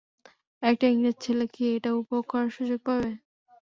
একটা 0.63 0.85
ইংরেজ 0.87 1.17
ছেলে 1.19 1.45
কি 1.53 1.63
এটা 1.75 1.89
উপভোগ 1.93 2.23
করার 2.27 2.49
সুযোগ 2.57 2.79
পাবে? 2.85 3.09